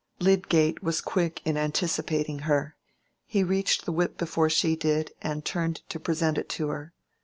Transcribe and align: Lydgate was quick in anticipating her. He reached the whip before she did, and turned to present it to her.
Lydgate 0.19 0.81
was 0.81 0.99
quick 0.99 1.43
in 1.45 1.57
anticipating 1.57 2.39
her. 2.49 2.75
He 3.27 3.43
reached 3.43 3.85
the 3.85 3.91
whip 3.91 4.17
before 4.17 4.49
she 4.49 4.75
did, 4.75 5.11
and 5.21 5.45
turned 5.45 5.87
to 5.89 5.99
present 5.99 6.39
it 6.39 6.49
to 6.57 6.69
her. 6.69 6.95